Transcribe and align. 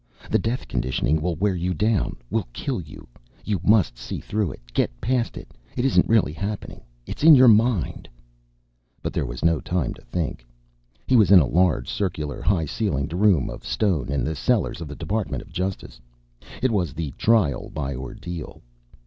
The 0.31 0.39
death 0.39 0.67
conditioning 0.67 1.21
will 1.21 1.35
wear 1.35 1.53
you 1.53 1.75
down, 1.75 2.15
will 2.31 2.47
kill 2.53 2.81
you. 2.81 3.07
You 3.45 3.59
must 3.63 3.99
see 3.99 4.19
through 4.19 4.51
it, 4.51 4.61
get 4.73 4.89
past 4.99 5.37
it. 5.37 5.53
It 5.75 5.85
isn't 5.85 6.09
really 6.09 6.33
happening, 6.33 6.81
it's 7.05 7.21
in 7.23 7.35
your 7.35 7.47
mind.... 7.47 8.09
But 9.03 9.13
there 9.13 9.27
was 9.27 9.45
no 9.45 9.59
time 9.59 9.93
to 9.93 10.01
think. 10.01 10.43
He 11.05 11.15
was 11.15 11.29
in 11.29 11.37
a 11.37 11.45
large, 11.45 11.87
circular, 11.87 12.41
high 12.41 12.65
ceilinged 12.65 13.13
room 13.13 13.47
of 13.47 13.63
stone 13.63 14.11
in 14.11 14.23
the 14.23 14.33
cellars 14.35 14.81
of 14.81 14.87
the 14.87 14.95
Department 14.95 15.43
of 15.43 15.53
Justice. 15.53 16.01
It 16.63 16.71
was 16.71 16.93
the 16.95 17.11
Trial 17.19 17.69
by 17.69 17.93
Ordeal. 17.93 18.63